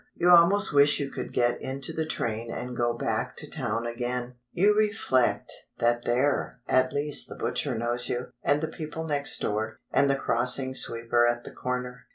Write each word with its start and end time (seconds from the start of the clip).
You 0.15 0.31
almost 0.31 0.73
wish 0.73 0.99
you 0.99 1.11
could 1.11 1.31
get 1.31 1.61
into 1.61 1.93
the 1.93 2.07
train 2.07 2.51
and 2.51 2.75
go 2.75 2.91
back 2.95 3.37
to 3.37 3.47
town 3.47 3.85
again; 3.85 4.33
you 4.51 4.75
reflect 4.75 5.53
that 5.77 6.05
there 6.05 6.59
at 6.67 6.91
least 6.91 7.29
the 7.29 7.35
butcher 7.35 7.77
knows 7.77 8.09
you, 8.09 8.31
and 8.41 8.61
the 8.61 8.67
people 8.67 9.03
next 9.03 9.39
door, 9.41 9.77
and 9.93 10.09
the 10.09 10.15
crossing 10.15 10.73
sweeper 10.73 11.27
at 11.27 11.43
the 11.43 11.51
corner. 11.51 12.07